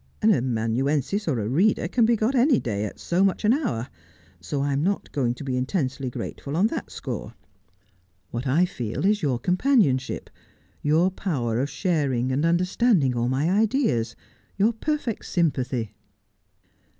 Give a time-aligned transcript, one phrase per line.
[0.23, 3.87] An amanuensis or a reader can be got any day at so much an hour;
[4.39, 7.35] so I am not going to be intensely grateful on that score.
[8.31, 10.31] What I feel is your companionship,
[10.81, 14.15] your power of sharing and understanding all my ideas,
[14.57, 15.93] your perfect sympathy.'